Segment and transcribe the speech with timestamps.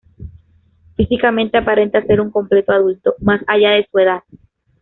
[0.95, 4.23] Físicamente aparenta ser un completo adulto, más allá de su edad.